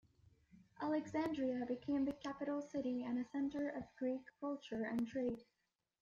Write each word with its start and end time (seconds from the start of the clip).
Alexandria 0.81 1.63
became 1.67 2.05
the 2.05 2.13
capital 2.13 2.59
city 2.59 3.03
and 3.03 3.19
a 3.19 3.29
center 3.29 3.69
of 3.69 3.83
Greek 3.99 4.23
culture 4.39 4.83
and 4.85 5.07
trade. 5.07 5.43